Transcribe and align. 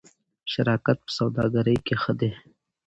شراکت 0.51 0.97
په 1.05 1.11
سوداګرۍ 1.17 1.77
کې 1.85 1.95
ښه 2.01 2.13
دی. 2.19 2.31